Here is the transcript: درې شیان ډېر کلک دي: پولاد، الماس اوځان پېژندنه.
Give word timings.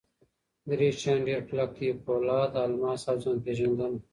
درې 0.69 0.87
شیان 0.99 1.19
ډېر 1.27 1.41
کلک 1.49 1.69
دي: 1.77 1.87
پولاد، 2.03 2.51
الماس 2.65 3.01
اوځان 3.11 3.37
پېژندنه. 3.45 3.99